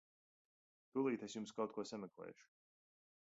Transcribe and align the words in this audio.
Tūlīt 0.95 1.25
es 1.27 1.37
jums 1.37 1.53
kaut 1.59 1.77
ko 1.77 1.85
sameklēšu. 1.91 2.51